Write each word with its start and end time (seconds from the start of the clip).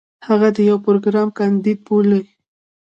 هغه 0.27 0.49
د 0.55 0.57
يو 0.69 0.77
پروګرام 0.85 1.27
کانديد 1.37 1.79
بولي. 1.87 2.21